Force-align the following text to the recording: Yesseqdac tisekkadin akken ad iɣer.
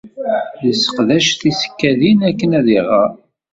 Yesseqdac 0.65 1.27
tisekkadin 1.39 2.19
akken 2.29 2.51
ad 2.59 2.67
iɣer. 2.77 3.11